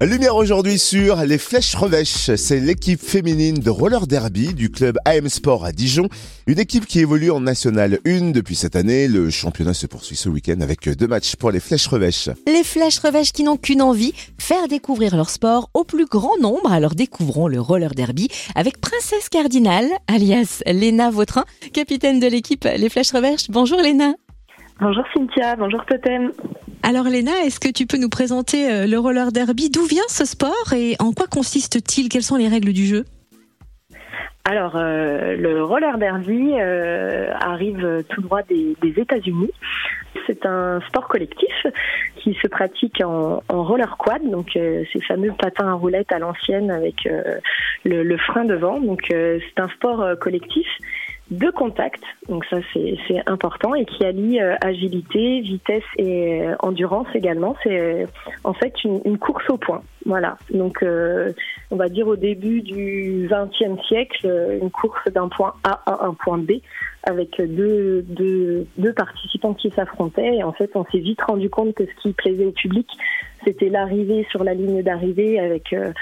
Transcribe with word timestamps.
Lumière 0.00 0.36
aujourd'hui 0.36 0.78
sur 0.78 1.16
les 1.16 1.38
Flèches 1.38 1.74
Revêches. 1.74 2.30
C'est 2.36 2.60
l'équipe 2.60 3.00
féminine 3.00 3.58
de 3.58 3.68
roller 3.68 4.06
derby 4.06 4.54
du 4.54 4.70
club 4.70 4.96
AM 5.04 5.28
Sport 5.28 5.64
à 5.64 5.72
Dijon. 5.72 6.08
Une 6.46 6.60
équipe 6.60 6.86
qui 6.86 7.00
évolue 7.00 7.32
en 7.32 7.40
National 7.40 7.98
1 8.06 8.30
depuis 8.30 8.54
cette 8.54 8.76
année. 8.76 9.08
Le 9.08 9.28
championnat 9.28 9.74
se 9.74 9.88
poursuit 9.88 10.14
ce 10.14 10.28
week-end 10.28 10.60
avec 10.60 10.88
deux 10.88 11.08
matchs 11.08 11.34
pour 11.34 11.50
les 11.50 11.58
Flèches 11.58 11.88
Revêches. 11.88 12.30
Les 12.46 12.62
Flèches 12.62 13.00
Revêches 13.00 13.32
qui 13.32 13.42
n'ont 13.42 13.56
qu'une 13.56 13.82
envie, 13.82 14.12
faire 14.38 14.68
découvrir 14.68 15.16
leur 15.16 15.30
sport 15.30 15.68
au 15.74 15.82
plus 15.82 16.06
grand 16.06 16.38
nombre. 16.40 16.70
Alors 16.70 16.94
découvrons 16.94 17.48
le 17.48 17.60
roller 17.60 17.92
derby 17.92 18.28
avec 18.54 18.80
Princesse 18.80 19.28
Cardinal, 19.28 19.84
alias 20.06 20.62
Léna 20.64 21.10
Vautrin, 21.10 21.44
capitaine 21.72 22.20
de 22.20 22.28
l'équipe 22.28 22.64
Les 22.64 22.88
Flèches 22.88 23.10
Revêches. 23.10 23.50
Bonjour 23.50 23.80
Léna. 23.80 24.14
Bonjour 24.80 25.02
Cynthia, 25.12 25.56
bonjour 25.56 25.84
Totem. 25.86 26.30
Alors 26.88 27.04
Léna, 27.04 27.32
est-ce 27.44 27.60
que 27.60 27.70
tu 27.70 27.84
peux 27.86 27.98
nous 27.98 28.08
présenter 28.08 28.72
euh, 28.72 28.86
le 28.86 28.98
roller 28.98 29.30
derby? 29.30 29.68
D'où 29.68 29.84
vient 29.84 30.08
ce 30.08 30.24
sport 30.24 30.72
et 30.74 30.96
en 31.00 31.12
quoi 31.12 31.26
consiste-t-il? 31.26 32.08
Quelles 32.08 32.22
sont 32.22 32.36
les 32.36 32.48
règles 32.48 32.72
du 32.72 32.86
jeu? 32.86 33.04
Alors, 34.46 34.74
euh, 34.74 35.36
le 35.36 35.62
roller 35.62 35.98
derby 35.98 36.54
euh, 36.54 37.30
arrive 37.40 38.04
tout 38.08 38.22
droit 38.22 38.40
des, 38.44 38.74
États-Unis. 38.82 39.50
C'est 40.26 40.46
un 40.46 40.80
sport 40.88 41.08
collectif 41.08 41.66
qui 42.16 42.32
se 42.40 42.48
pratique 42.48 43.02
en, 43.04 43.42
roller 43.50 43.98
quad, 43.98 44.22
donc 44.30 44.52
ces 44.54 45.00
fameux 45.06 45.34
patins 45.38 45.68
à 45.68 45.74
roulettes 45.74 46.10
à 46.10 46.18
l'ancienne 46.18 46.70
avec 46.70 47.06
le, 47.84 48.02
le, 48.02 48.16
frein 48.16 48.46
devant. 48.46 48.80
Donc, 48.80 49.02
c'est 49.08 49.60
un 49.60 49.68
sport 49.68 50.18
collectif 50.18 50.66
de 51.30 51.50
contact, 51.50 52.02
donc 52.28 52.44
ça 52.46 52.56
c'est 52.72 53.22
important, 53.26 53.74
et 53.74 53.84
qui 53.84 54.04
allie 54.04 54.40
euh, 54.40 54.54
agilité, 54.62 55.40
vitesse 55.40 55.84
et 55.98 56.42
euh, 56.42 56.54
endurance 56.60 57.06
également. 57.14 57.54
C'est 57.62 57.78
euh, 57.78 58.06
en 58.44 58.54
fait 58.54 58.72
une, 58.84 59.18
course 59.18 59.44
au 59.50 59.58
point. 59.58 59.82
Voilà. 60.06 60.38
Donc 60.50 60.82
on 61.70 61.76
va 61.76 61.88
dire 61.88 62.08
au 62.08 62.16
début 62.16 62.62
du 62.62 63.28
XXe 63.30 63.82
siècle, 63.86 64.58
une 64.62 64.70
course 64.70 65.04
d'un 65.12 65.28
point 65.28 65.52
A 65.64 65.82
à 65.84 66.06
un 66.06 66.14
point 66.14 66.38
B 66.38 66.52
avec 67.02 67.40
deux, 67.40 68.02
deux, 68.02 68.66
deux 68.78 68.92
participants 68.94 69.52
qui 69.52 69.70
s'affrontaient. 69.70 70.36
Et 70.36 70.44
en 70.44 70.52
fait, 70.52 70.70
on 70.74 70.84
s'est 70.86 70.98
vite 70.98 71.20
rendu 71.22 71.50
compte 71.50 71.74
que 71.74 71.84
ce 71.84 72.02
qui 72.02 72.12
plaisait 72.12 72.46
au 72.46 72.52
public, 72.52 72.88
c'était 73.44 73.68
l'arrivée 73.68 74.26
sur 74.30 74.44
la 74.44 74.54
ligne 74.54 74.82
d'arrivée 74.82 75.38
avec 75.38 75.74
euh, 75.74 75.92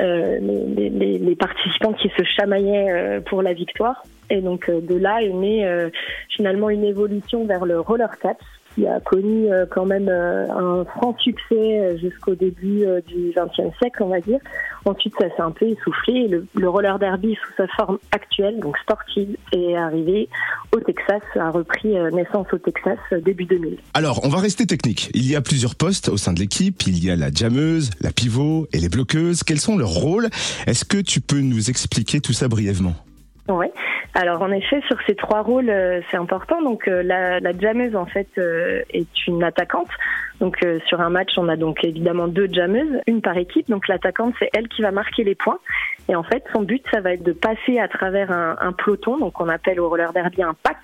les, 0.00 0.90
les, 0.90 1.18
les, 1.18 1.36
participants 1.36 1.92
qui 1.92 2.08
se 2.16 2.24
chamaillaient 2.24 3.20
pour 3.26 3.42
la 3.42 3.52
victoire. 3.52 4.02
Et 4.32 4.40
donc 4.40 4.68
euh, 4.70 4.80
de 4.80 4.96
là 4.96 5.22
est 5.22 5.28
née 5.28 5.66
euh, 5.66 5.90
finalement 6.34 6.70
une 6.70 6.84
évolution 6.84 7.44
vers 7.44 7.66
le 7.66 7.78
roller 7.78 8.10
catch 8.18 8.40
qui 8.74 8.86
a 8.86 8.98
connu 9.00 9.52
euh, 9.52 9.66
quand 9.70 9.84
même 9.84 10.08
un 10.08 10.86
franc 10.86 11.14
succès 11.18 11.98
jusqu'au 11.98 12.34
début 12.34 12.86
du 13.06 13.34
XXe 13.36 13.76
siècle, 13.78 14.02
on 14.02 14.08
va 14.08 14.20
dire. 14.20 14.38
Ensuite, 14.86 15.12
ça 15.20 15.28
s'est 15.28 15.42
un 15.42 15.50
peu 15.50 15.66
essoufflé. 15.66 16.26
Le, 16.26 16.46
le, 16.54 16.68
roller 16.70 16.98
derby, 16.98 17.34
sous 17.34 17.52
sa 17.58 17.66
forme 17.76 17.98
actuelle, 18.12 18.58
donc 18.60 18.78
sportive, 18.78 19.36
est 19.52 19.76
arrivé 19.76 20.30
au 20.74 20.80
Texas, 20.80 21.20
a 21.38 21.50
repris 21.50 21.94
naissance 22.12 22.46
au 22.50 22.56
Texas 22.56 22.98
début 23.22 23.44
2000. 23.44 23.76
Alors, 23.92 24.24
on 24.24 24.30
va 24.30 24.38
rester 24.38 24.66
technique. 24.66 25.10
Il 25.12 25.30
y 25.30 25.36
a 25.36 25.42
plusieurs 25.42 25.74
postes 25.74 26.08
au 26.08 26.16
sein 26.16 26.32
de 26.32 26.40
l'équipe. 26.40 26.82
Il 26.86 27.04
y 27.04 27.10
a 27.10 27.16
la 27.16 27.30
jammeuse, 27.30 27.90
la 28.00 28.10
pivot 28.10 28.66
et 28.72 28.78
les 28.78 28.88
bloqueuses. 28.88 29.42
Quels 29.42 29.60
sont 29.60 29.76
leurs 29.76 29.90
rôles? 29.90 30.30
Est-ce 30.66 30.86
que 30.86 30.96
tu 30.96 31.20
peux 31.20 31.40
nous 31.40 31.68
expliquer 31.68 32.20
tout 32.20 32.32
ça 32.32 32.48
brièvement? 32.48 32.94
Oui. 33.48 33.66
Alors 34.14 34.40
en 34.42 34.52
effet, 34.52 34.80
sur 34.86 34.96
ces 35.06 35.16
trois 35.16 35.42
rôles, 35.42 35.68
euh, 35.68 36.00
c'est 36.10 36.16
important. 36.16 36.62
Donc 36.62 36.86
euh, 36.86 37.02
la, 37.02 37.40
la 37.40 37.50
en 37.96 38.06
fait 38.06 38.28
euh, 38.38 38.82
est 38.90 39.26
une 39.26 39.42
attaquante. 39.42 39.88
Donc 40.40 40.58
sur 40.86 41.00
un 41.00 41.10
match, 41.10 41.30
on 41.36 41.48
a 41.48 41.56
donc 41.56 41.84
évidemment 41.84 42.26
deux 42.26 42.48
jameuses, 42.52 43.00
une 43.06 43.20
par 43.20 43.36
équipe. 43.36 43.68
Donc 43.68 43.86
l'attaquante, 43.86 44.34
c'est 44.38 44.50
elle 44.54 44.68
qui 44.68 44.82
va 44.82 44.90
marquer 44.90 45.22
les 45.22 45.36
points. 45.36 45.58
Et 46.08 46.16
en 46.16 46.24
fait, 46.24 46.44
son 46.52 46.62
but, 46.62 46.84
ça 46.92 47.00
va 47.00 47.12
être 47.12 47.22
de 47.22 47.32
passer 47.32 47.78
à 47.78 47.86
travers 47.86 48.32
un, 48.32 48.56
un 48.60 48.72
peloton, 48.72 49.18
donc 49.18 49.40
on 49.40 49.48
appelle 49.48 49.78
au 49.78 49.88
roller 49.88 50.12
derby 50.12 50.42
un 50.42 50.54
pack, 50.60 50.78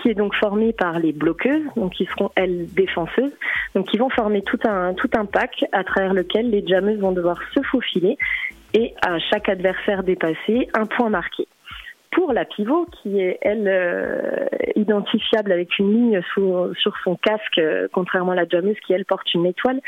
qui 0.00 0.08
est 0.08 0.14
donc 0.14 0.34
formé 0.34 0.72
par 0.72 0.98
les 0.98 1.12
bloqueuses, 1.12 1.64
donc 1.76 1.92
qui 1.92 2.06
seront 2.06 2.30
elles 2.36 2.66
défenseuses. 2.72 3.32
Donc 3.74 3.92
ils 3.92 3.98
vont 3.98 4.10
former 4.10 4.40
tout 4.42 4.60
un 4.64 4.94
tout 4.94 5.10
un 5.14 5.26
pack 5.26 5.64
à 5.72 5.84
travers 5.84 6.14
lequel 6.14 6.48
les 6.48 6.66
jameuses 6.66 6.98
vont 6.98 7.12
devoir 7.12 7.38
se 7.54 7.60
faufiler 7.62 8.16
et 8.72 8.94
à 9.06 9.18
chaque 9.18 9.48
adversaire 9.50 10.02
dépassé, 10.04 10.68
un 10.74 10.86
point 10.86 11.10
marqué 11.10 11.46
pour 12.16 12.32
la 12.32 12.46
pivot, 12.46 12.86
qui 12.86 13.20
est, 13.20 13.38
elle, 13.42 13.68
euh, 13.68 14.46
identifiable 14.74 15.52
avec 15.52 15.78
une 15.78 15.92
ligne 15.92 16.22
sur 16.32 16.94
son 17.04 17.14
casque, 17.16 17.58
euh, 17.58 17.88
contrairement 17.92 18.32
à 18.32 18.36
la 18.36 18.48
jammeuse 18.48 18.76
qui, 18.86 18.94
elle, 18.94 19.04
porte 19.04 19.32
une 19.34 19.44
étoile. 19.44 19.82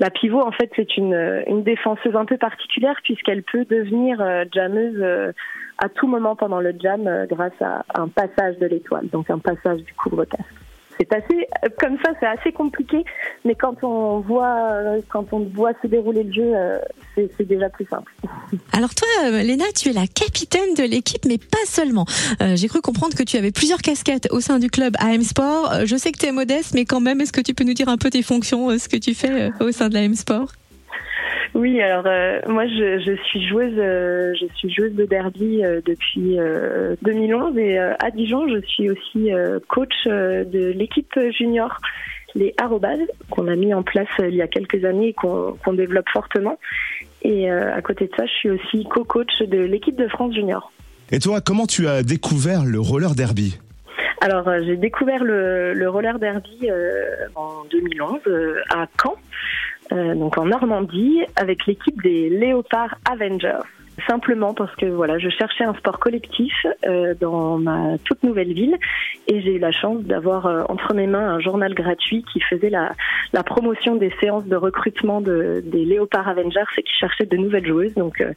La 0.00 0.08
pivot, 0.08 0.40
en 0.40 0.50
fait, 0.50 0.70
c'est 0.76 0.96
une, 0.96 1.62
défenseuse 1.62 2.16
un 2.16 2.24
peu 2.24 2.38
particulière 2.38 2.98
puisqu'elle 3.04 3.42
peut 3.42 3.66
devenir 3.66 4.20
euh, 4.20 4.44
jammeuse 4.52 5.32
à 5.78 5.88
tout 5.90 6.06
moment 6.06 6.36
pendant 6.36 6.60
le 6.60 6.74
jam 6.80 7.26
grâce 7.28 7.60
à 7.60 7.84
un 7.94 8.08
passage 8.08 8.58
de 8.58 8.66
l'étoile, 8.66 9.08
donc 9.08 9.28
un 9.28 9.38
passage 9.38 9.82
du 9.82 9.92
couvre-casque 9.92 10.63
c'est 10.98 11.12
assez 11.12 11.48
comme 11.80 11.96
ça, 12.04 12.12
c'est 12.20 12.26
assez 12.26 12.52
compliqué. 12.52 13.04
Mais 13.44 13.54
quand 13.54 13.82
on 13.82 14.20
voit, 14.20 14.98
quand 15.08 15.32
on 15.32 15.40
voit 15.40 15.72
se 15.82 15.86
dérouler 15.86 16.24
le 16.24 16.32
jeu, 16.32 16.52
euh, 16.54 16.78
c'est 17.16 17.46
déjà 17.46 17.68
plus 17.68 17.86
simple. 17.86 18.12
Alors 18.72 18.94
toi, 18.94 19.08
euh, 19.24 19.42
Léna, 19.42 19.64
tu 19.74 19.90
es 19.90 19.92
la 19.92 20.06
capitaine 20.06 20.74
de 20.76 20.82
l'équipe, 20.82 21.24
mais 21.26 21.38
pas 21.38 21.64
seulement. 21.66 22.06
Euh, 22.40 22.56
j'ai 22.56 22.68
cru 22.68 22.80
comprendre 22.80 23.16
que 23.16 23.22
tu 23.22 23.36
avais 23.36 23.52
plusieurs 23.52 23.82
casquettes 23.82 24.28
au 24.30 24.40
sein 24.40 24.58
du 24.58 24.70
club 24.70 24.94
AM 24.98 25.22
Sport. 25.22 25.86
Je 25.86 25.96
sais 25.96 26.12
que 26.12 26.18
tu 26.18 26.26
es 26.26 26.32
modeste, 26.32 26.74
mais 26.74 26.84
quand 26.84 27.00
même, 27.00 27.20
est-ce 27.20 27.32
que 27.32 27.40
tu 27.40 27.54
peux 27.54 27.64
nous 27.64 27.74
dire 27.74 27.88
un 27.88 27.98
peu 27.98 28.10
tes 28.10 28.22
fonctions, 28.22 28.76
ce 28.78 28.88
que 28.88 28.96
tu 28.96 29.14
fais 29.14 29.50
au 29.60 29.72
sein 29.72 29.88
de 29.88 29.94
l'AM 29.94 30.14
Sport? 30.14 30.48
Oui, 31.54 31.80
alors 31.80 32.04
euh, 32.06 32.40
moi 32.48 32.66
je, 32.66 32.98
je, 32.98 33.14
suis 33.22 33.46
joueuse, 33.46 33.74
euh, 33.78 34.34
je 34.34 34.46
suis 34.56 34.74
joueuse 34.74 34.92
de 34.92 35.04
derby 35.04 35.64
euh, 35.64 35.80
depuis 35.84 36.36
2011 37.02 37.56
et 37.58 37.78
à 37.78 38.10
Dijon 38.12 38.48
je 38.48 38.60
suis 38.66 38.90
aussi 38.90 39.30
coach 39.68 40.06
de 40.06 40.72
l'équipe 40.72 41.18
junior, 41.30 41.78
les 42.34 42.54
Arrobas, 42.58 42.96
qu'on 43.30 43.46
a 43.46 43.54
mis 43.54 43.72
en 43.72 43.84
place 43.84 44.08
il 44.18 44.34
y 44.34 44.42
a 44.42 44.48
quelques 44.48 44.84
années 44.84 45.08
et 45.08 45.12
qu'on 45.12 45.72
développe 45.72 46.08
fortement. 46.12 46.58
Et 47.22 47.48
à 47.50 47.80
côté 47.80 48.06
de 48.06 48.10
ça, 48.16 48.26
je 48.26 48.32
suis 48.32 48.50
aussi 48.50 48.84
co-coach 48.84 49.40
de 49.40 49.58
l'équipe 49.58 49.96
de 49.96 50.08
France 50.08 50.34
junior. 50.34 50.72
Et 51.10 51.20
toi, 51.20 51.40
comment 51.40 51.66
tu 51.66 51.86
as 51.88 52.02
découvert 52.02 52.64
le 52.64 52.80
roller 52.80 53.14
derby? 53.14 53.58
Alors, 54.20 54.48
j'ai 54.64 54.76
découvert 54.76 55.22
le, 55.22 55.72
le, 55.72 55.88
roller 55.88 56.18
derby 56.18 56.68
en 57.34 57.64
2011 57.70 58.20
à 58.70 58.86
Caen. 59.00 59.14
Euh, 59.92 60.14
donc 60.14 60.38
en 60.38 60.46
Normandie, 60.46 61.22
avec 61.36 61.66
l'équipe 61.66 62.00
des 62.02 62.30
Léopards 62.30 62.96
Avengers. 63.10 63.62
Simplement 64.08 64.54
parce 64.54 64.74
que 64.76 64.86
voilà, 64.86 65.18
je 65.18 65.28
cherchais 65.28 65.64
un 65.64 65.74
sport 65.74 66.00
collectif 66.00 66.52
euh, 66.84 67.14
dans 67.20 67.58
ma 67.58 67.96
toute 68.04 68.22
nouvelle 68.24 68.52
ville 68.52 68.76
et 69.28 69.40
j'ai 69.40 69.54
eu 69.54 69.58
la 69.58 69.70
chance 69.70 70.02
d'avoir 70.02 70.46
euh, 70.46 70.62
entre 70.68 70.94
mes 70.94 71.06
mains 71.06 71.34
un 71.34 71.40
journal 71.40 71.74
gratuit 71.74 72.24
qui 72.32 72.40
faisait 72.40 72.70
la, 72.70 72.92
la 73.32 73.44
promotion 73.44 73.94
des 73.94 74.12
séances 74.20 74.46
de 74.46 74.56
recrutement 74.56 75.20
de, 75.20 75.62
des 75.64 75.84
Léopards 75.84 76.26
Avengers 76.26 76.64
et 76.76 76.82
qui 76.82 76.92
cherchait 76.98 77.26
de 77.26 77.36
nouvelles 77.36 77.66
joueuses. 77.66 77.94
Donc 77.94 78.20
euh, 78.20 78.32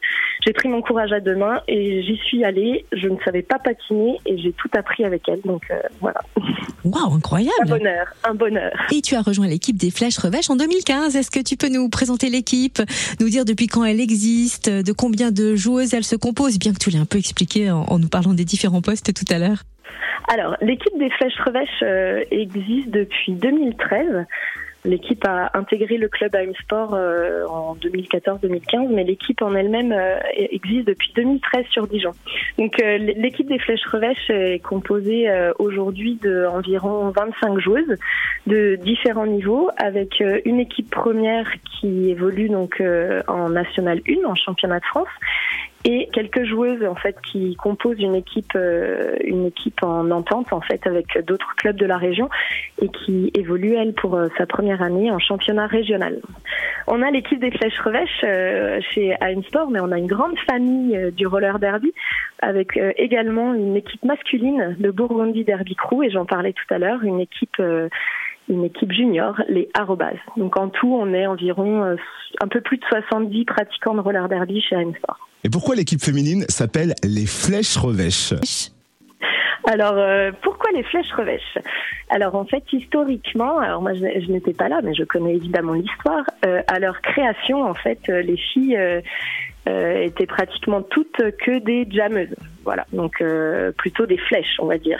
j'ai 0.46 0.52
pris 0.52 0.68
mon 0.68 0.80
courage 0.80 1.12
à 1.12 1.18
deux 1.18 1.34
mains 1.34 1.60
et 1.66 2.02
j'y 2.02 2.16
suis 2.18 2.44
allée. 2.44 2.86
Je 2.92 3.08
ne 3.08 3.16
savais 3.24 3.42
pas 3.42 3.58
patiner 3.58 4.20
et 4.26 4.38
j'ai 4.38 4.52
tout 4.52 4.70
appris 4.74 5.04
avec 5.04 5.28
elle. 5.28 5.40
Donc 5.42 5.62
voilà. 6.00 6.20
Waouh, 6.84 7.14
incroyable. 7.14 7.52
Un 7.62 7.66
bonheur, 7.66 8.06
un 8.24 8.34
bonheur. 8.34 8.72
Et 8.92 9.02
tu 9.02 9.16
as 9.16 9.22
rejoint 9.22 9.48
l'équipe 9.48 9.76
des 9.76 9.90
Flèches 9.90 10.18
Revêches 10.18 10.50
en 10.50 10.56
2015. 10.56 11.16
Est-ce 11.16 11.30
que 11.30 11.40
tu 11.40 11.56
peux 11.56 11.68
nous 11.68 11.88
présenter 11.88 12.30
l'équipe, 12.30 12.80
nous 13.20 13.28
dire 13.28 13.44
depuis 13.44 13.66
quand 13.66 13.84
elle 13.84 14.00
existe, 14.00 14.70
de 14.70 14.92
combien 14.92 15.32
de 15.32 15.47
joueuses 15.56 15.94
elle 15.94 16.04
se 16.04 16.16
compose, 16.16 16.58
bien 16.58 16.72
que 16.72 16.78
tu 16.78 16.90
l'aies 16.90 16.98
un 16.98 17.06
peu 17.06 17.18
expliqué 17.18 17.70
en, 17.70 17.98
nous 17.98 18.08
parlant 18.08 18.34
des 18.34 18.44
différents 18.44 18.82
postes 18.82 19.12
tout 19.14 19.32
à 19.32 19.38
l'heure 19.38 19.62
Alors, 20.32 20.56
l'équipe 20.60 20.96
des 20.98 21.10
Flèches 21.10 21.38
Revêches 21.44 21.82
euh, 21.82 22.22
existe 22.30 22.90
depuis 22.90 23.32
2013. 23.32 24.26
L'équipe 24.88 25.22
a 25.26 25.50
intégré 25.52 25.98
le 25.98 26.08
club 26.08 26.34
AM 26.34 26.54
Sport 26.62 26.94
euh, 26.94 27.44
en 27.46 27.76
2014-2015, 27.76 28.88
mais 28.88 29.04
l'équipe 29.04 29.42
en 29.42 29.54
elle-même 29.54 29.92
euh, 29.92 30.18
existe 30.34 30.86
depuis 30.86 31.12
2013 31.14 31.66
sur 31.70 31.86
Dijon. 31.86 32.12
Donc 32.58 32.80
euh, 32.80 32.96
l'équipe 32.96 33.46
des 33.46 33.58
Flèches 33.58 33.84
Revêches 33.84 34.30
est 34.30 34.60
composée 34.60 35.28
aujourd'hui 35.58 36.18
d'environ 36.22 37.10
25 37.10 37.58
joueuses 37.58 37.96
de 38.46 38.76
différents 38.76 39.26
niveaux, 39.26 39.68
avec 39.76 40.22
une 40.46 40.58
équipe 40.58 40.90
première 40.90 41.52
qui 41.78 42.08
évolue 42.08 42.48
donc 42.48 42.82
en 43.28 43.50
National 43.50 44.00
1, 44.08 44.26
en 44.26 44.34
championnat 44.34 44.80
de 44.80 44.84
France, 44.86 45.08
et 45.84 46.08
quelques 46.12 46.44
joueuses 46.44 46.84
en 46.84 46.94
fait 46.94 47.16
qui 47.22 47.54
composent 47.56 48.00
une 48.00 48.14
équipe 48.14 48.52
euh, 48.56 49.16
une 49.24 49.46
équipe 49.46 49.82
en 49.82 50.10
entente 50.10 50.52
en 50.52 50.60
fait 50.60 50.86
avec 50.86 51.24
d'autres 51.24 51.54
clubs 51.56 51.76
de 51.76 51.86
la 51.86 51.96
région 51.96 52.28
et 52.82 52.88
qui 52.88 53.30
évolue 53.34 53.74
elle 53.74 53.94
pour 53.94 54.16
euh, 54.16 54.26
sa 54.36 54.46
première 54.46 54.82
année 54.82 55.10
en 55.10 55.18
championnat 55.18 55.66
régional. 55.66 56.20
On 56.88 57.02
a 57.02 57.10
l'équipe 57.10 57.38
des 57.38 57.50
Flèches 57.50 57.78
Revêches 57.80 58.24
euh, 58.24 58.80
chez 58.92 59.14
AM 59.20 59.42
Sport 59.44 59.70
mais 59.70 59.80
on 59.80 59.92
a 59.92 59.98
une 59.98 60.06
grande 60.06 60.38
famille 60.50 61.12
du 61.12 61.26
roller 61.26 61.58
derby 61.58 61.92
avec 62.40 62.78
également 62.96 63.54
une 63.54 63.76
équipe 63.76 64.04
masculine 64.04 64.76
de 64.78 64.90
Burgundy 64.90 65.44
Derby 65.44 65.74
Crew 65.74 66.04
et 66.04 66.10
j'en 66.10 66.24
parlais 66.24 66.52
tout 66.52 66.74
à 66.74 66.78
l'heure 66.78 67.02
une 67.02 67.20
équipe 67.20 67.60
une 68.48 68.64
équipe 68.64 68.92
junior, 68.92 69.40
les 69.48 69.68
Arrobas. 69.74 70.16
Donc 70.36 70.58
en 70.58 70.68
tout, 70.68 70.94
on 70.94 71.12
est 71.12 71.26
environ 71.26 71.84
euh, 71.84 71.96
un 72.40 72.48
peu 72.48 72.60
plus 72.60 72.78
de 72.78 72.84
70 72.88 73.44
pratiquants 73.44 73.94
de 73.94 74.00
roller 74.00 74.28
derby 74.28 74.60
chez 74.60 74.76
Sport. 74.96 75.28
Et 75.44 75.50
pourquoi 75.50 75.76
l'équipe 75.76 76.00
féminine 76.00 76.44
s'appelle 76.48 76.94
les 77.04 77.26
Flèches 77.26 77.76
Revêches? 77.76 78.34
Alors, 79.70 79.98
euh, 79.98 80.30
pourquoi 80.42 80.70
les 80.72 80.82
flèches 80.82 81.12
revêches? 81.12 81.58
Alors, 82.08 82.34
en 82.36 82.46
fait, 82.46 82.64
historiquement, 82.72 83.58
alors 83.58 83.82
moi, 83.82 83.92
je, 83.92 84.32
n'étais 84.32 84.54
pas 84.54 84.68
là, 84.68 84.80
mais 84.82 84.94
je 84.94 85.04
connais 85.04 85.34
évidemment 85.34 85.74
l'histoire. 85.74 86.24
Euh, 86.46 86.62
à 86.68 86.78
leur 86.78 87.02
création, 87.02 87.62
en 87.62 87.74
fait, 87.74 87.98
euh, 88.08 88.22
les 88.22 88.36
filles 88.36 88.78
étaient 89.66 90.26
pratiquement 90.26 90.80
toutes 90.80 91.20
que 91.44 91.58
des 91.58 91.86
jammeuses. 91.90 92.34
Voilà, 92.64 92.86
donc 92.94 93.22
plutôt 93.76 94.06
des 94.06 94.16
flèches, 94.16 94.56
on 94.60 94.64
va 94.64 94.78
dire. 94.78 94.98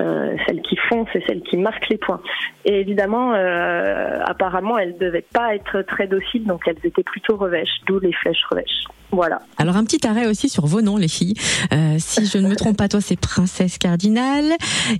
Euh, 0.00 0.36
celles 0.46 0.60
qui 0.62 0.76
font, 0.88 1.06
c'est 1.12 1.22
celles 1.26 1.42
qui 1.42 1.56
marquent 1.56 1.88
les 1.88 1.98
points. 1.98 2.20
Et 2.64 2.80
évidemment, 2.80 3.34
euh, 3.34 4.18
apparemment, 4.24 4.76
elles 4.76 4.94
ne 4.94 4.98
devaient 4.98 5.26
pas 5.32 5.54
être 5.54 5.82
très 5.82 6.08
dociles, 6.08 6.44
donc 6.44 6.62
elles 6.66 6.78
étaient 6.82 7.04
plutôt 7.04 7.36
revêches, 7.36 7.80
d'où 7.86 8.00
les 8.00 8.12
flèches 8.12 8.44
revêches. 8.50 8.84
Voilà. 9.14 9.40
Alors 9.58 9.76
un 9.76 9.84
petit 9.84 10.06
arrêt 10.06 10.26
aussi 10.26 10.48
sur 10.48 10.66
vos 10.66 10.82
noms, 10.82 10.96
les 10.96 11.08
filles. 11.08 11.34
Euh, 11.72 11.96
si 11.98 12.26
je 12.26 12.38
ne 12.38 12.48
me 12.48 12.56
trompe 12.56 12.76
pas, 12.76 12.88
toi, 12.88 13.00
c'est 13.00 13.18
Princesse 13.18 13.78
Cardinal. 13.78 14.44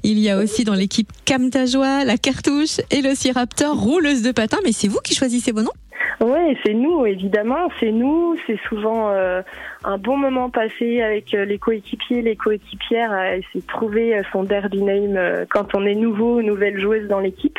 Il 0.02 0.18
y 0.18 0.30
a 0.30 0.38
aussi 0.38 0.64
dans 0.64 0.74
l'équipe 0.74 1.10
Camtajoie, 1.26 2.04
la 2.04 2.16
Cartouche 2.16 2.80
et 2.90 3.02
le 3.02 3.14
Raptor, 3.32 3.76
rouleuse 3.76 4.22
de 4.22 4.32
patins. 4.32 4.58
Mais 4.64 4.72
c'est 4.72 4.88
vous 4.88 5.00
qui 5.02 5.14
choisissez 5.14 5.52
vos 5.52 5.62
noms 5.62 5.72
oui, 6.20 6.56
c'est 6.64 6.74
nous, 6.74 7.06
évidemment, 7.06 7.68
c'est 7.80 7.90
nous. 7.90 8.36
C'est 8.46 8.58
souvent 8.68 9.10
euh, 9.10 9.42
un 9.84 9.98
bon 9.98 10.16
moment 10.16 10.48
passé 10.48 11.02
avec 11.02 11.34
euh, 11.34 11.44
les 11.44 11.58
coéquipiers, 11.58 12.22
les 12.22 12.36
coéquipières 12.36 13.12
à 13.12 13.36
essayer 13.36 13.60
de 13.60 13.66
trouver 13.66 14.16
euh, 14.16 14.22
son 14.32 14.44
derby 14.44 14.82
name 14.82 15.46
quand 15.50 15.74
on 15.74 15.84
est 15.84 15.94
nouveau, 15.94 16.40
nouvelle 16.40 16.80
joueuse 16.80 17.08
dans 17.08 17.20
l'équipe. 17.20 17.58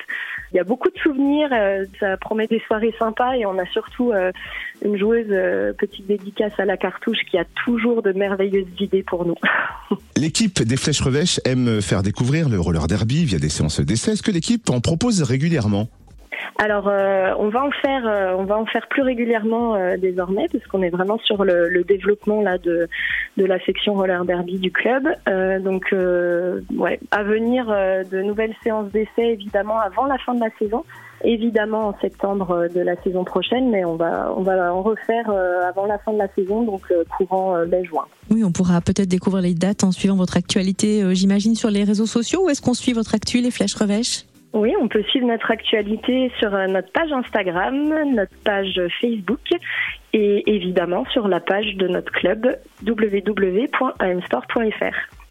Il 0.56 0.60
y 0.60 0.62
a 0.62 0.64
beaucoup 0.64 0.90
de 0.90 0.98
souvenirs, 1.00 1.50
ça 2.00 2.16
promet 2.16 2.48
des 2.48 2.62
soirées 2.66 2.96
sympas 2.98 3.34
et 3.36 3.46
on 3.46 3.60
a 3.60 3.66
surtout 3.66 4.14
une 4.86 4.98
joueuse, 4.98 5.28
petite 5.78 6.08
dédicace 6.08 6.54
à 6.58 6.64
la 6.64 6.78
cartouche, 6.78 7.18
qui 7.30 7.38
a 7.38 7.44
toujours 7.66 8.02
de 8.02 8.14
merveilleuses 8.14 8.66
idées 8.80 9.04
pour 9.04 9.26
nous. 9.26 9.36
L'équipe 10.16 10.64
des 10.64 10.78
Flèches 10.78 11.02
Revêches 11.02 11.42
aime 11.44 11.82
faire 11.82 12.04
découvrir 12.04 12.48
le 12.48 12.58
roller 12.58 12.88
derby 12.88 13.26
via 13.26 13.38
des 13.38 13.50
séances 13.50 13.82
d'essai. 13.82 14.14
Est-ce 14.14 14.24
que 14.24 14.32
l'équipe 14.32 14.70
en 14.70 14.80
propose 14.80 15.24
régulièrement? 15.24 15.90
Alors, 16.58 16.88
euh, 16.88 17.34
on 17.38 17.50
va 17.50 17.66
en 17.66 17.72
faire, 17.72 18.08
euh, 18.08 18.34
on 18.38 18.46
va 18.46 18.58
en 18.58 18.66
faire 18.66 18.88
plus 18.88 19.02
régulièrement 19.02 19.76
euh, 19.76 19.98
désormais, 19.98 20.48
parce 20.50 20.66
qu'on 20.68 20.82
est 20.82 20.90
vraiment 20.90 21.18
sur 21.20 21.44
le, 21.44 21.68
le, 21.68 21.84
développement 21.84 22.42
là 22.42 22.58
de 22.58 22.88
de 23.36 23.46
la 23.46 23.60
section 23.66 23.94
roller 23.94 24.24
derby 24.24 24.58
du 24.58 24.72
club. 24.72 25.04
donc, 25.62 25.94
ouais, 26.78 27.00
à 27.12 27.24
venir 27.24 27.66
de 27.68 28.22
nouvelles 28.22 28.56
séances 28.64 28.90
d'essai 28.92 29.34
évidemment 29.34 29.78
avant 29.80 30.06
la 30.06 30.18
fin 30.18 30.34
de 30.34 30.40
la 30.40 30.50
saison, 30.58 30.86
évidemment 31.24 31.90
en 31.90 32.00
septembre 32.00 32.68
de 32.74 32.80
la 32.80 32.96
saison 33.04 33.26
prochaine, 33.26 33.70
mais 33.70 33.84
on 33.84 33.96
va 33.96 34.34
on 34.36 34.42
va 34.42 34.74
en 34.74 34.82
refaire 34.82 35.30
avant 35.68 35.86
la 35.86 35.98
fin 36.00 36.14
de 36.14 36.20
la 36.20 36.30
saison, 36.34 36.64
donc 36.64 36.82
courant 37.18 37.58
mai-juin. 37.66 38.06
Oui, 38.32 38.44
on 38.46 38.52
pourra 38.52 38.80
peut-être 38.80 39.10
découvrir 39.10 39.44
les 39.44 39.54
dates 39.54 39.84
en 39.84 39.92
suivant 39.92 40.16
votre 40.16 40.38
actualité, 40.38 41.04
j'imagine, 41.14 41.56
sur 41.56 41.70
les 41.70 41.84
réseaux 41.84 42.08
sociaux. 42.08 42.46
Ou 42.46 42.50
est-ce 42.50 42.62
qu'on 42.62 42.74
suit 42.74 42.94
votre 42.94 43.14
actu, 43.14 43.42
les 43.42 43.52
flèches 43.52 43.76
revêches? 43.76 44.24
Oui, 44.56 44.74
on 44.82 44.88
peut 44.88 45.04
suivre 45.04 45.28
notre 45.28 45.52
actualité 45.52 46.32
sur 46.40 46.56
euh, 46.56 46.66
notre 46.68 46.90
page 46.92 47.12
Instagram, 47.12 47.94
notre 48.14 48.36
page 48.44 48.82
Facebook 49.02 49.42
et 50.14 50.44
évidemment 50.48 51.06
sur 51.12 51.28
la 51.28 51.42
page 51.42 51.76
de 51.76 51.90
notre 51.90 52.12
club 52.14 52.58
www.amsport.fr. 52.88 53.76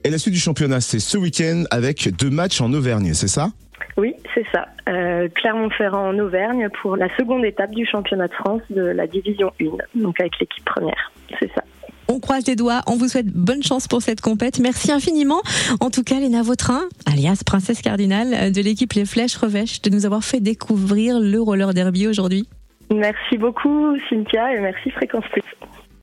Et 0.05 0.11
la 0.11 0.19
suite 0.19 0.35
du 0.35 0.41
championnat, 0.41 0.83
c'est 0.83 0.99
ce 0.99 1.17
week-end 1.17 1.65
avec 1.71 2.15
deux 2.19 2.29
matchs 2.29 2.61
en 2.61 2.71
Auvergne, 2.75 3.15
c'est 3.15 3.29
ça? 3.29 3.49
Oui, 3.97 4.15
c'est 4.35 4.45
ça. 4.53 4.69
Euh, 4.89 5.29
Clermont-Ferrand 5.35 6.09
en 6.09 6.19
Auvergne 6.19 6.69
pour 6.83 6.97
la 6.97 7.09
seconde 7.17 7.47
étape 7.47 7.71
du 7.71 7.87
championnat 7.87 8.29
de 8.29 8.35
France 8.35 8.61
de 8.69 8.83
la 8.83 9.07
division 9.07 9.53
1, 9.61 9.65
donc 10.03 10.21
avec 10.21 10.39
l'équipe 10.39 10.65
première. 10.67 11.13
C'est 11.41 11.51
ça. 11.55 11.65
On 12.09 12.21
croise 12.21 12.47
les 12.47 12.57
doigts, 12.57 12.83
on 12.87 12.97
vous 12.97 13.09
souhaite 13.09 13.27
bonne 13.27 13.63
chance 13.63 13.89
pour 13.89 14.03
cette 14.03 14.21
compète. 14.21 14.59
Merci 14.59 14.93
infiniment. 14.93 15.41
En 15.81 15.91
tout 15.91 16.03
cas, 16.03 16.21
Léna 16.21 16.43
Vautrin, 16.43 16.83
alias 17.07 17.43
Princesse 17.45 17.83
Cardinal 17.83 18.53
de 18.53 18.61
l'équipe 18.61 18.93
Les 18.93 19.05
Flèches 19.05 19.37
Revêches, 19.37 19.83
de 19.83 19.91
nous 19.91 20.07
avoir 20.07 20.25
fait 20.25 20.41
découvrir 20.41 21.21
le 21.21 21.41
roller 21.41 21.73
derby 21.75 22.07
aujourd'hui. 22.07 22.49
Merci 22.91 23.39
beaucoup 23.39 23.97
Cynthia 24.09 24.55
et 24.55 24.61
merci 24.61 24.91
Fréquence 24.91 25.25
Plus. 25.33 25.43